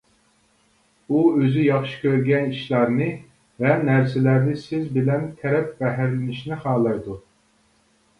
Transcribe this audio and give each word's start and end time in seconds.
ئۇ 1.15 1.19
ئۆزى 1.33 1.65
ياخشى 1.65 1.99
كۆرگەن 2.05 2.47
ئىشلارنى 2.55 3.09
ۋە 3.65 3.73
نەرسىلەرنى 3.89 4.55
سىز 4.63 4.87
بىلەن 4.97 5.27
تەرەپ 5.43 5.77
بەھرىلىنىشنى 5.83 6.59
خالايدۇ. 6.65 7.19